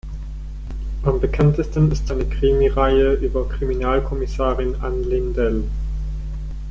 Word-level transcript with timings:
Am 1.03 1.19
bekanntesten 1.21 1.91
ist 1.91 2.07
seine 2.07 2.25
Krimireihe 2.25 3.13
über 3.13 3.47
Kriminalkommissarin 3.47 4.73
"Ann 4.81 5.03
Lindell". 5.03 5.63